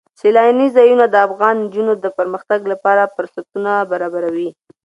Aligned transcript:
سیلانی 0.19 0.67
ځایونه 0.75 1.05
د 1.09 1.15
افغان 1.27 1.55
نجونو 1.63 1.93
د 2.03 2.05
پرمختګ 2.17 2.59
لپاره 2.71 3.11
فرصتونه 3.15 3.71
برابروي. 3.91 4.49